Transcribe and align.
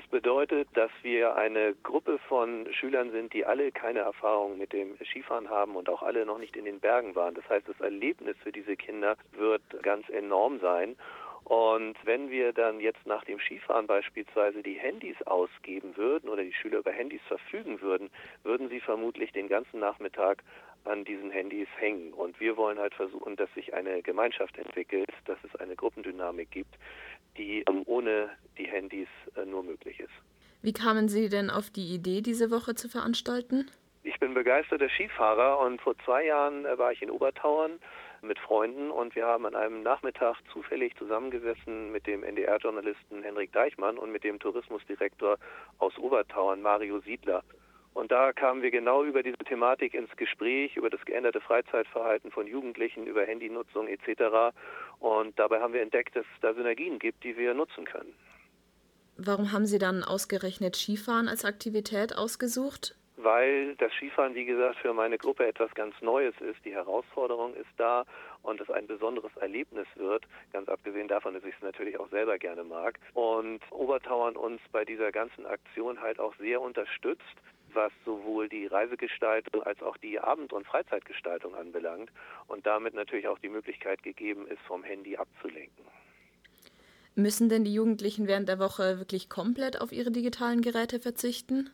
Das 0.00 0.08
bedeutet, 0.08 0.66
dass 0.72 0.90
wir 1.02 1.36
eine 1.36 1.74
Gruppe 1.82 2.18
von 2.26 2.66
Schülern 2.72 3.10
sind, 3.10 3.34
die 3.34 3.44
alle 3.44 3.70
keine 3.70 3.98
Erfahrung 3.98 4.56
mit 4.56 4.72
dem 4.72 4.96
Skifahren 5.04 5.50
haben 5.50 5.76
und 5.76 5.90
auch 5.90 6.02
alle 6.02 6.24
noch 6.24 6.38
nicht 6.38 6.56
in 6.56 6.64
den 6.64 6.80
Bergen 6.80 7.14
waren. 7.14 7.34
Das 7.34 7.46
heißt, 7.50 7.68
das 7.68 7.78
Erlebnis 7.80 8.34
für 8.42 8.50
diese 8.50 8.76
Kinder 8.76 9.18
wird 9.32 9.62
ganz 9.82 10.08
enorm 10.08 10.58
sein. 10.60 10.96
Und 11.44 11.96
wenn 12.04 12.30
wir 12.30 12.52
dann 12.52 12.80
jetzt 12.80 13.04
nach 13.06 13.24
dem 13.24 13.40
Skifahren 13.40 13.86
beispielsweise 13.86 14.62
die 14.62 14.74
Handys 14.74 15.20
ausgeben 15.26 15.96
würden 15.96 16.28
oder 16.28 16.42
die 16.42 16.52
Schüler 16.52 16.78
über 16.78 16.92
Handys 16.92 17.22
verfügen 17.26 17.80
würden, 17.80 18.10
würden 18.44 18.68
sie 18.68 18.80
vermutlich 18.80 19.32
den 19.32 19.48
ganzen 19.48 19.80
Nachmittag 19.80 20.42
an 20.84 21.04
diesen 21.04 21.30
Handys 21.30 21.68
hängen. 21.76 22.12
Und 22.12 22.38
wir 22.40 22.56
wollen 22.56 22.78
halt 22.78 22.94
versuchen, 22.94 23.36
dass 23.36 23.52
sich 23.54 23.74
eine 23.74 24.02
Gemeinschaft 24.02 24.56
entwickelt, 24.58 25.10
dass 25.26 25.38
es 25.42 25.58
eine 25.60 25.76
Gruppendynamik 25.76 26.50
gibt, 26.50 26.74
die 27.36 27.64
ähm, 27.68 27.82
ohne 27.86 28.30
die 28.58 28.66
Handys 28.66 29.08
äh, 29.36 29.44
nur 29.44 29.62
möglich 29.62 30.00
ist. 30.00 30.12
Wie 30.62 30.72
kamen 30.72 31.08
Sie 31.08 31.28
denn 31.28 31.50
auf 31.50 31.70
die 31.70 31.94
Idee, 31.94 32.20
diese 32.20 32.50
Woche 32.50 32.74
zu 32.74 32.88
veranstalten? 32.88 33.70
Ich 34.02 34.18
bin 34.18 34.34
begeisterter 34.34 34.88
Skifahrer 34.88 35.58
und 35.60 35.80
vor 35.80 35.94
zwei 36.04 36.24
Jahren 36.26 36.64
äh, 36.64 36.78
war 36.78 36.92
ich 36.92 37.02
in 37.02 37.10
Obertauern 37.10 37.78
mit 38.22 38.38
Freunden 38.38 38.90
und 38.90 39.14
wir 39.14 39.26
haben 39.26 39.46
an 39.46 39.54
einem 39.54 39.82
Nachmittag 39.82 40.36
zufällig 40.52 40.96
zusammengesessen 40.96 41.92
mit 41.92 42.06
dem 42.06 42.22
NDR-Journalisten 42.22 43.22
Henrik 43.22 43.52
Deichmann 43.52 43.98
und 43.98 44.12
mit 44.12 44.24
dem 44.24 44.38
Tourismusdirektor 44.38 45.38
aus 45.78 45.96
Obertauern, 45.98 46.62
Mario 46.62 47.00
Siedler. 47.00 47.42
Und 47.92 48.12
da 48.12 48.32
kamen 48.32 48.62
wir 48.62 48.70
genau 48.70 49.04
über 49.04 49.22
diese 49.22 49.38
Thematik 49.38 49.94
ins 49.94 50.14
Gespräch, 50.16 50.76
über 50.76 50.90
das 50.90 51.04
geänderte 51.04 51.40
Freizeitverhalten 51.40 52.30
von 52.30 52.46
Jugendlichen, 52.46 53.06
über 53.06 53.24
Handynutzung 53.24 53.88
etc. 53.88 54.54
Und 55.00 55.38
dabei 55.38 55.60
haben 55.60 55.72
wir 55.72 55.82
entdeckt, 55.82 56.14
dass 56.14 56.24
es 56.24 56.40
da 56.40 56.54
Synergien 56.54 56.98
gibt, 56.98 57.24
die 57.24 57.36
wir 57.36 57.52
nutzen 57.54 57.84
können. 57.84 58.14
Warum 59.16 59.52
haben 59.52 59.66
Sie 59.66 59.78
dann 59.78 60.02
ausgerechnet 60.02 60.76
Skifahren 60.76 61.28
als 61.28 61.44
Aktivität 61.44 62.16
ausgesucht? 62.16 62.96
Weil 63.22 63.74
das 63.76 63.92
Skifahren, 63.92 64.34
wie 64.34 64.44
gesagt, 64.44 64.76
für 64.76 64.92
meine 64.92 65.18
Gruppe 65.18 65.46
etwas 65.46 65.72
ganz 65.74 65.94
Neues 66.00 66.34
ist. 66.40 66.64
Die 66.64 66.72
Herausforderung 66.72 67.54
ist 67.54 67.70
da 67.76 68.04
und 68.42 68.60
es 68.60 68.70
ein 68.70 68.86
besonderes 68.86 69.34
Erlebnis 69.36 69.86
wird, 69.94 70.24
ganz 70.52 70.68
abgesehen 70.68 71.08
davon, 71.08 71.34
dass 71.34 71.44
ich 71.44 71.54
es 71.54 71.62
natürlich 71.62 71.98
auch 71.98 72.08
selber 72.10 72.38
gerne 72.38 72.64
mag. 72.64 72.98
Und 73.14 73.60
Obertauern 73.70 74.36
uns 74.36 74.60
bei 74.72 74.84
dieser 74.84 75.12
ganzen 75.12 75.46
Aktion 75.46 76.00
halt 76.00 76.18
auch 76.18 76.34
sehr 76.36 76.60
unterstützt 76.60 77.36
was 77.74 77.92
sowohl 78.04 78.48
die 78.48 78.66
Reisegestaltung 78.66 79.62
als 79.62 79.80
auch 79.82 79.96
die 79.96 80.18
Abend- 80.18 80.52
und 80.52 80.66
Freizeitgestaltung 80.66 81.54
anbelangt 81.54 82.10
und 82.48 82.66
damit 82.66 82.94
natürlich 82.94 83.28
auch 83.28 83.38
die 83.38 83.48
Möglichkeit 83.48 84.02
gegeben 84.02 84.46
ist, 84.48 84.60
vom 84.66 84.82
Handy 84.82 85.16
abzulenken. 85.16 85.84
Müssen 87.14 87.48
denn 87.48 87.64
die 87.64 87.74
Jugendlichen 87.74 88.28
während 88.28 88.48
der 88.48 88.58
Woche 88.58 88.98
wirklich 88.98 89.28
komplett 89.28 89.80
auf 89.80 89.92
ihre 89.92 90.10
digitalen 90.10 90.62
Geräte 90.62 91.00
verzichten? 91.00 91.70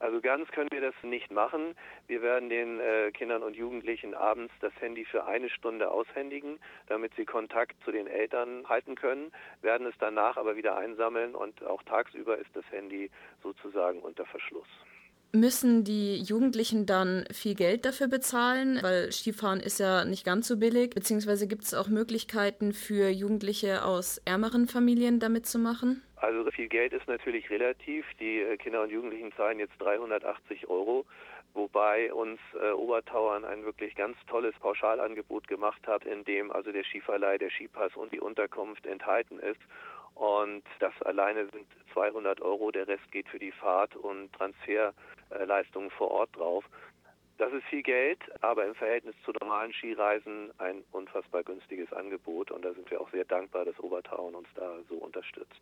Also 0.00 0.20
ganz 0.20 0.48
können 0.50 0.70
wir 0.70 0.80
das 0.80 0.94
nicht 1.02 1.30
machen. 1.30 1.74
Wir 2.06 2.22
werden 2.22 2.48
den 2.48 2.78
äh, 2.78 3.10
Kindern 3.10 3.42
und 3.42 3.56
Jugendlichen 3.56 4.14
abends 4.14 4.52
das 4.60 4.72
Handy 4.80 5.04
für 5.04 5.24
eine 5.24 5.50
Stunde 5.50 5.90
aushändigen, 5.90 6.60
damit 6.86 7.12
sie 7.16 7.24
Kontakt 7.24 7.74
zu 7.84 7.90
den 7.90 8.06
Eltern 8.06 8.68
halten 8.68 8.94
können, 8.94 9.32
werden 9.60 9.86
es 9.86 9.94
danach 9.98 10.36
aber 10.36 10.56
wieder 10.56 10.76
einsammeln 10.76 11.34
und 11.34 11.64
auch 11.64 11.82
tagsüber 11.82 12.38
ist 12.38 12.50
das 12.54 12.64
Handy 12.70 13.10
sozusagen 13.42 14.00
unter 14.00 14.24
Verschluss. 14.24 14.68
Müssen 15.32 15.84
die 15.84 16.16
Jugendlichen 16.22 16.86
dann 16.86 17.26
viel 17.30 17.54
Geld 17.54 17.84
dafür 17.84 18.08
bezahlen? 18.08 18.78
Weil 18.80 19.12
Skifahren 19.12 19.60
ist 19.60 19.78
ja 19.78 20.06
nicht 20.06 20.24
ganz 20.24 20.48
so 20.48 20.56
billig. 20.56 20.94
Beziehungsweise 20.94 21.46
gibt 21.46 21.64
es 21.64 21.74
auch 21.74 21.88
Möglichkeiten 21.88 22.72
für 22.72 23.10
Jugendliche 23.10 23.84
aus 23.84 24.22
ärmeren 24.24 24.68
Familien 24.68 25.20
damit 25.20 25.44
zu 25.44 25.58
machen? 25.58 26.02
Also 26.20 26.50
viel 26.50 26.68
Geld 26.68 26.92
ist 26.92 27.06
natürlich 27.06 27.48
relativ. 27.50 28.04
Die 28.18 28.40
äh, 28.40 28.56
Kinder 28.56 28.82
und 28.82 28.90
Jugendlichen 28.90 29.32
zahlen 29.32 29.60
jetzt 29.60 29.74
380 29.78 30.68
Euro, 30.68 31.06
wobei 31.54 32.12
uns 32.12 32.40
äh, 32.60 32.70
Obertauern 32.72 33.44
ein 33.44 33.64
wirklich 33.64 33.94
ganz 33.94 34.16
tolles 34.26 34.54
Pauschalangebot 34.58 35.46
gemacht 35.46 35.86
hat, 35.86 36.04
in 36.04 36.24
dem 36.24 36.50
also 36.50 36.72
der 36.72 36.84
Skiverleih, 36.84 37.38
der 37.38 37.50
Skipass 37.50 37.94
und 37.94 38.12
die 38.12 38.20
Unterkunft 38.20 38.84
enthalten 38.86 39.38
ist. 39.38 39.60
Und 40.14 40.64
das 40.80 40.92
alleine 41.02 41.46
sind 41.50 41.66
200 41.92 42.40
Euro, 42.40 42.72
der 42.72 42.88
Rest 42.88 43.10
geht 43.12 43.28
für 43.28 43.38
die 43.38 43.52
Fahrt 43.52 43.94
und 43.94 44.32
Transferleistungen 44.32 45.90
vor 45.90 46.10
Ort 46.10 46.30
drauf. 46.34 46.64
Das 47.38 47.52
ist 47.52 47.64
viel 47.66 47.84
Geld, 47.84 48.18
aber 48.42 48.66
im 48.66 48.74
Verhältnis 48.74 49.14
zu 49.24 49.30
normalen 49.40 49.72
Skireisen 49.72 50.50
ein 50.58 50.82
unfassbar 50.90 51.44
günstiges 51.44 51.92
Angebot 51.92 52.50
und 52.50 52.64
da 52.64 52.72
sind 52.74 52.90
wir 52.90 53.00
auch 53.00 53.10
sehr 53.10 53.24
dankbar, 53.24 53.64
dass 53.64 53.78
Obertauern 53.78 54.34
uns 54.34 54.48
da 54.56 54.72
so 54.88 54.96
unterstützt. 54.96 55.60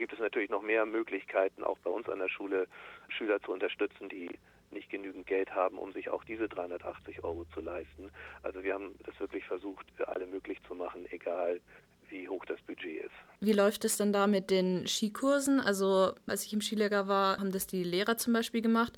Gibt 0.00 0.14
es 0.14 0.18
natürlich 0.18 0.48
noch 0.48 0.62
mehr 0.62 0.86
Möglichkeiten, 0.86 1.62
auch 1.62 1.76
bei 1.80 1.90
uns 1.90 2.08
an 2.08 2.20
der 2.20 2.30
Schule 2.30 2.66
Schüler 3.10 3.38
zu 3.42 3.52
unterstützen, 3.52 4.08
die 4.08 4.30
nicht 4.70 4.88
genügend 4.88 5.26
Geld 5.26 5.54
haben, 5.54 5.76
um 5.76 5.92
sich 5.92 6.08
auch 6.08 6.24
diese 6.24 6.48
380 6.48 7.22
Euro 7.22 7.44
zu 7.52 7.60
leisten. 7.60 8.10
Also 8.42 8.62
wir 8.62 8.72
haben 8.72 8.94
das 9.04 9.20
wirklich 9.20 9.44
versucht, 9.44 9.84
für 9.98 10.08
alle 10.08 10.26
möglich 10.26 10.56
zu 10.66 10.74
machen, 10.74 11.04
egal 11.10 11.60
wie 12.08 12.26
hoch 12.26 12.46
das 12.46 12.58
Budget 12.62 13.04
ist. 13.04 13.12
Wie 13.40 13.52
läuft 13.52 13.84
es 13.84 13.98
denn 13.98 14.10
da 14.10 14.26
mit 14.26 14.50
den 14.50 14.86
Skikursen? 14.86 15.60
Also 15.60 16.14
als 16.26 16.46
ich 16.46 16.54
im 16.54 16.62
Skilehrer 16.62 17.06
war, 17.06 17.36
haben 17.36 17.52
das 17.52 17.66
die 17.66 17.84
Lehrer 17.84 18.16
zum 18.16 18.32
Beispiel 18.32 18.62
gemacht. 18.62 18.94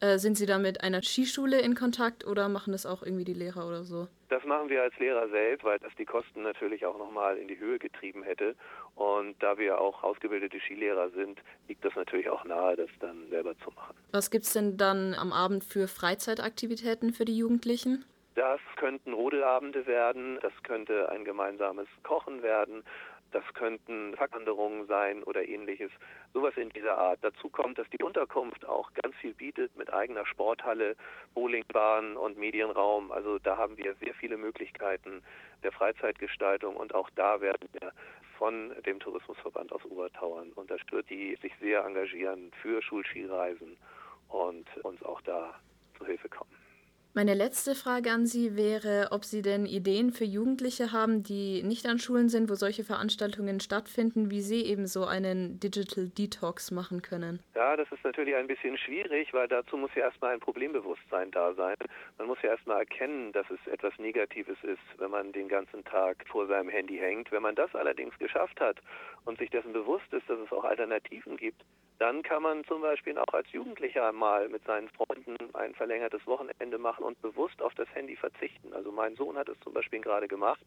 Äh, 0.00 0.18
sind 0.18 0.36
Sie 0.36 0.44
da 0.44 0.58
mit 0.58 0.82
einer 0.82 1.02
Skischule 1.02 1.62
in 1.62 1.74
Kontakt 1.74 2.26
oder 2.26 2.50
machen 2.50 2.72
das 2.72 2.84
auch 2.84 3.02
irgendwie 3.02 3.24
die 3.24 3.32
Lehrer 3.32 3.66
oder 3.66 3.84
so? 3.84 4.06
Das 4.32 4.44
machen 4.44 4.70
wir 4.70 4.80
als 4.80 4.98
Lehrer 4.98 5.28
selbst, 5.28 5.62
weil 5.62 5.78
das 5.78 5.92
die 5.98 6.06
Kosten 6.06 6.40
natürlich 6.40 6.86
auch 6.86 6.96
nochmal 6.96 7.36
in 7.36 7.48
die 7.48 7.58
Höhe 7.58 7.78
getrieben 7.78 8.22
hätte. 8.22 8.56
Und 8.94 9.34
da 9.42 9.58
wir 9.58 9.78
auch 9.78 10.02
ausgebildete 10.02 10.58
Skilehrer 10.58 11.10
sind, 11.10 11.38
liegt 11.68 11.84
das 11.84 11.94
natürlich 11.96 12.30
auch 12.30 12.42
nahe, 12.46 12.76
das 12.76 12.88
dann 13.00 13.28
selber 13.28 13.54
zu 13.58 13.70
machen. 13.72 13.94
Was 14.10 14.30
gibt 14.30 14.46
es 14.46 14.54
denn 14.54 14.78
dann 14.78 15.12
am 15.12 15.34
Abend 15.34 15.64
für 15.64 15.86
Freizeitaktivitäten 15.86 17.12
für 17.12 17.26
die 17.26 17.36
Jugendlichen? 17.36 18.06
Das 18.34 18.58
könnten 18.76 19.12
Rodelabende 19.12 19.86
werden, 19.86 20.38
das 20.40 20.54
könnte 20.62 21.10
ein 21.10 21.26
gemeinsames 21.26 21.88
Kochen 22.02 22.42
werden, 22.42 22.84
das 23.32 23.44
könnten 23.54 24.14
Fackwanderungen 24.16 24.86
sein 24.86 25.22
oder 25.24 25.46
ähnliches. 25.46 25.90
Sowas 26.32 26.54
in 26.56 26.70
dieser 26.70 26.96
Art. 26.96 27.18
Dazu 27.22 27.48
kommt, 27.48 27.78
dass 27.78 27.88
die 27.90 28.02
Unterkunft 28.02 28.66
auch 28.66 28.92
ganz 28.94 29.14
viel 29.16 29.34
bietet 29.34 29.76
mit 29.76 29.92
eigener 29.92 30.24
Sporthalle, 30.26 30.96
Bowlingbahn 31.34 32.16
und 32.16 32.38
Medienraum. 32.38 33.10
Also 33.10 33.38
da 33.38 33.56
haben 33.56 33.76
wir 33.76 33.94
sehr 33.96 34.14
viele 34.14 34.36
Möglichkeiten 34.36 35.22
der 35.62 35.72
Freizeitgestaltung 35.72 36.76
und 36.76 36.94
auch 36.94 37.10
da 37.14 37.40
werden 37.40 37.68
wir 37.72 37.92
von 38.38 38.74
dem 38.86 38.98
Tourismusverband 39.00 39.72
aus 39.72 39.84
Obertauern 39.84 40.52
unterstützt, 40.52 41.10
die 41.10 41.36
sich 41.40 41.52
sehr 41.60 41.84
engagieren 41.84 42.50
für 42.60 42.82
Schulskireisen 42.82 43.76
und 44.28 44.66
uns 44.84 45.02
auch 45.04 45.20
da 45.22 45.54
zu 45.96 46.06
Hilfe 46.06 46.28
kommen. 46.28 46.61
Meine 47.14 47.34
letzte 47.34 47.74
Frage 47.74 48.10
an 48.10 48.24
Sie 48.24 48.56
wäre, 48.56 49.08
ob 49.10 49.26
Sie 49.26 49.42
denn 49.42 49.66
Ideen 49.66 50.12
für 50.12 50.24
Jugendliche 50.24 50.92
haben, 50.92 51.22
die 51.22 51.62
nicht 51.62 51.84
an 51.84 51.98
Schulen 51.98 52.30
sind, 52.30 52.48
wo 52.48 52.54
solche 52.54 52.84
Veranstaltungen 52.84 53.60
stattfinden, 53.60 54.30
wie 54.30 54.40
Sie 54.40 54.64
eben 54.64 54.86
so 54.86 55.04
einen 55.04 55.60
Digital 55.60 56.08
Detox 56.08 56.70
machen 56.70 57.02
können. 57.02 57.40
Ja, 57.54 57.76
das 57.76 57.92
ist 57.92 58.02
natürlich 58.02 58.34
ein 58.34 58.46
bisschen 58.46 58.78
schwierig, 58.78 59.34
weil 59.34 59.46
dazu 59.46 59.76
muss 59.76 59.90
ja 59.94 60.04
erstmal 60.04 60.32
ein 60.32 60.40
Problembewusstsein 60.40 61.30
da 61.32 61.52
sein. 61.52 61.76
Man 62.16 62.28
muss 62.28 62.38
ja 62.42 62.48
erstmal 62.48 62.78
erkennen, 62.78 63.30
dass 63.32 63.46
es 63.50 63.60
etwas 63.70 63.92
Negatives 63.98 64.56
ist, 64.62 64.80
wenn 64.96 65.10
man 65.10 65.32
den 65.32 65.48
ganzen 65.48 65.84
Tag 65.84 66.24
vor 66.28 66.46
seinem 66.46 66.70
Handy 66.70 66.96
hängt. 66.96 67.30
Wenn 67.30 67.42
man 67.42 67.54
das 67.54 67.74
allerdings 67.74 68.18
geschafft 68.18 68.58
hat 68.58 68.78
und 69.26 69.38
sich 69.38 69.50
dessen 69.50 69.74
bewusst 69.74 70.10
ist, 70.12 70.26
dass 70.30 70.38
es 70.38 70.50
auch 70.50 70.64
Alternativen 70.64 71.36
gibt, 71.36 71.62
dann 72.02 72.24
kann 72.24 72.42
man 72.42 72.64
zum 72.64 72.82
Beispiel 72.82 73.16
auch 73.16 73.32
als 73.32 73.52
Jugendlicher 73.52 74.10
mal 74.10 74.48
mit 74.48 74.64
seinen 74.64 74.88
Freunden 74.88 75.36
ein 75.54 75.72
verlängertes 75.72 76.26
Wochenende 76.26 76.76
machen 76.76 77.04
und 77.04 77.22
bewusst 77.22 77.62
auf 77.62 77.74
das 77.76 77.86
Handy 77.94 78.16
verzichten. 78.16 78.72
Also 78.72 78.90
mein 78.90 79.14
Sohn 79.14 79.38
hat 79.38 79.48
es 79.48 79.56
zum 79.60 79.72
Beispiel 79.72 80.00
gerade 80.00 80.26
gemacht 80.26 80.66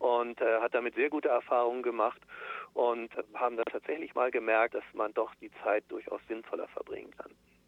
und 0.00 0.40
äh, 0.40 0.58
hat 0.60 0.74
damit 0.74 0.96
sehr 0.96 1.08
gute 1.08 1.28
Erfahrungen 1.28 1.84
gemacht 1.84 2.20
und 2.74 3.10
haben 3.34 3.56
dann 3.56 3.64
tatsächlich 3.70 4.16
mal 4.16 4.32
gemerkt, 4.32 4.74
dass 4.74 4.82
man 4.92 5.14
doch 5.14 5.32
die 5.36 5.52
Zeit 5.62 5.84
durchaus 5.88 6.20
sinnvoller 6.26 6.66
verbringen 6.66 7.12
kann. 7.16 7.30